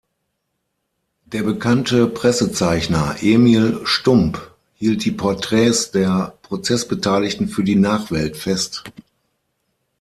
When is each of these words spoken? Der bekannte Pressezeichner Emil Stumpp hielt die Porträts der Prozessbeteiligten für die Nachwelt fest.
Der 1.25 1.43
bekannte 1.43 2.07
Pressezeichner 2.07 3.17
Emil 3.21 3.81
Stumpp 3.85 4.55
hielt 4.73 5.05
die 5.05 5.11
Porträts 5.11 5.91
der 5.91 6.35
Prozessbeteiligten 6.41 7.47
für 7.47 7.63
die 7.63 7.75
Nachwelt 7.75 8.35
fest. 8.35 8.83